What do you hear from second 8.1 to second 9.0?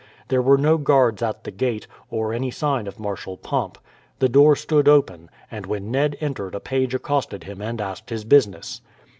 business.